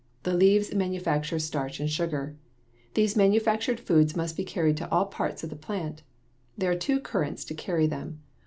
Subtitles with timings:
[0.23, 2.35] The leaves manufacture starch and sugar.
[2.95, 6.01] These manufactured foods must be carried to all parts of the plant.
[6.57, 8.23] There are two currents to carry them.